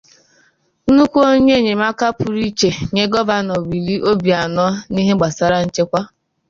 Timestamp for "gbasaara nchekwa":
5.17-6.01